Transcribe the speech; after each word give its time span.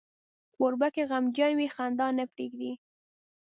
کوربه 0.55 0.87
که 0.95 1.03
غمجن 1.09 1.51
وي، 1.57 1.67
خندا 1.75 2.07
نه 2.17 2.25
پرېږدي. 2.31 2.71